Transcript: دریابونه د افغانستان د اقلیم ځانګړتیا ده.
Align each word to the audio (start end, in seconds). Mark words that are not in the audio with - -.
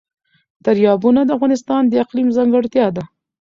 دریابونه 0.65 1.21
د 1.25 1.29
افغانستان 1.37 1.81
د 1.87 1.93
اقلیم 2.03 2.27
ځانګړتیا 2.37 2.87
ده. 2.95 3.03